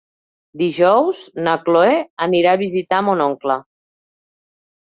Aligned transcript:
Dijous 0.61 1.19
na 1.47 1.53
Cloè 1.67 1.93
anirà 2.27 2.57
a 2.57 2.61
visitar 2.65 3.03
mon 3.11 3.23
oncle. 3.29 3.59